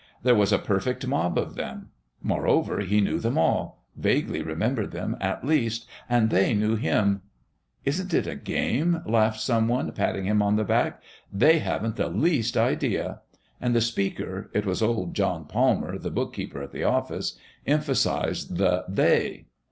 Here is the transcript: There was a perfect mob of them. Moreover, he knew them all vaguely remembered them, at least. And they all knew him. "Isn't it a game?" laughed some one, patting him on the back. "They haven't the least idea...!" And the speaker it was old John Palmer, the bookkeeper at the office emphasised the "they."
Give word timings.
There 0.23 0.33
was 0.33 0.51
a 0.51 0.57
perfect 0.57 1.05
mob 1.05 1.37
of 1.37 1.53
them. 1.53 1.89
Moreover, 2.23 2.79
he 2.79 3.01
knew 3.01 3.19
them 3.19 3.37
all 3.37 3.83
vaguely 3.95 4.41
remembered 4.41 4.89
them, 4.93 5.15
at 5.21 5.45
least. 5.45 5.87
And 6.09 6.31
they 6.31 6.53
all 6.53 6.57
knew 6.57 6.75
him. 6.75 7.21
"Isn't 7.85 8.11
it 8.11 8.25
a 8.25 8.33
game?" 8.33 9.03
laughed 9.05 9.39
some 9.39 9.67
one, 9.67 9.91
patting 9.91 10.25
him 10.25 10.41
on 10.41 10.55
the 10.55 10.63
back. 10.63 11.03
"They 11.31 11.59
haven't 11.59 11.97
the 11.97 12.09
least 12.09 12.57
idea...!" 12.57 13.19
And 13.61 13.75
the 13.75 13.79
speaker 13.81 14.49
it 14.55 14.65
was 14.65 14.81
old 14.81 15.13
John 15.13 15.45
Palmer, 15.45 15.99
the 15.99 16.09
bookkeeper 16.09 16.63
at 16.63 16.71
the 16.71 16.83
office 16.83 17.37
emphasised 17.67 18.57
the 18.57 18.85
"they." 18.89 19.45